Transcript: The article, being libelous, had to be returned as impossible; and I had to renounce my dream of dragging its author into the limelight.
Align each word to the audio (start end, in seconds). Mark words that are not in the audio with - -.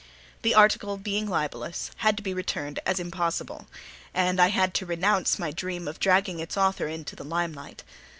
The 0.41 0.55
article, 0.55 0.97
being 0.97 1.27
libelous, 1.29 1.91
had 1.97 2.17
to 2.17 2.23
be 2.23 2.33
returned 2.33 2.79
as 2.87 2.99
impossible; 2.99 3.67
and 4.15 4.39
I 4.41 4.47
had 4.47 4.73
to 4.73 4.85
renounce 4.87 5.37
my 5.37 5.51
dream 5.51 5.87
of 5.87 5.99
dragging 5.99 6.39
its 6.39 6.57
author 6.57 6.87
into 6.87 7.15
the 7.15 7.23
limelight. 7.23 7.83